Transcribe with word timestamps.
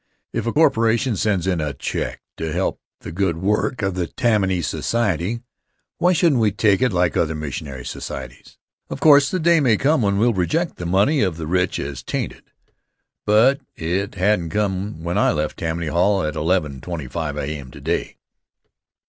If 0.33 0.47
a 0.47 0.51
corporation 0.51 1.15
sends 1.15 1.45
in 1.45 1.61
a 1.61 1.75
check 1.75 2.23
to 2.37 2.51
help 2.51 2.79
the 3.01 3.11
good 3.11 3.37
work 3.37 3.83
of 3.83 3.93
the 3.93 4.07
Tammany 4.07 4.63
Society, 4.63 5.41
why 5.99 6.11
shouldn't 6.11 6.41
we 6.41 6.51
take 6.51 6.81
it 6.81 6.91
like 6.91 7.15
other 7.15 7.35
missionary 7.35 7.85
societies? 7.85 8.57
Of 8.89 8.99
course, 8.99 9.29
the 9.29 9.39
day 9.39 9.59
may 9.59 9.77
come 9.77 10.01
when 10.01 10.17
we'll 10.17 10.33
reject 10.33 10.77
the 10.77 10.87
money 10.87 11.21
of 11.21 11.37
the 11.37 11.45
rich 11.45 11.77
as 11.79 12.01
tainted, 12.01 12.45
but 13.27 13.61
it 13.75 14.15
hadn't 14.15 14.49
come 14.49 15.03
when 15.03 15.19
I 15.19 15.31
left 15.33 15.57
Tammany 15.59 15.85
Hall 15.85 16.23
at 16.23 16.33
11:25 16.33 17.37
A.M. 17.39 17.69
today. 17.69 18.17